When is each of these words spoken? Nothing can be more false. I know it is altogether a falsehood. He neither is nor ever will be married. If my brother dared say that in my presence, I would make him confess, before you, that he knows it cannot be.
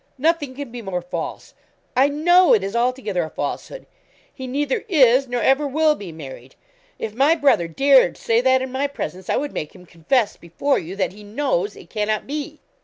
Nothing 0.17 0.55
can 0.55 0.71
be 0.71 0.81
more 0.81 1.03
false. 1.03 1.53
I 1.95 2.09
know 2.09 2.55
it 2.55 2.63
is 2.63 2.75
altogether 2.75 3.21
a 3.21 3.29
falsehood. 3.29 3.85
He 4.33 4.47
neither 4.47 4.83
is 4.89 5.27
nor 5.27 5.43
ever 5.43 5.67
will 5.67 5.93
be 5.93 6.11
married. 6.11 6.55
If 6.97 7.13
my 7.13 7.35
brother 7.35 7.67
dared 7.67 8.17
say 8.17 8.41
that 8.41 8.63
in 8.63 8.71
my 8.71 8.87
presence, 8.87 9.29
I 9.29 9.37
would 9.37 9.53
make 9.53 9.75
him 9.75 9.85
confess, 9.85 10.37
before 10.37 10.79
you, 10.79 10.95
that 10.95 11.13
he 11.13 11.23
knows 11.23 11.75
it 11.75 11.91
cannot 11.91 12.25
be. 12.25 12.61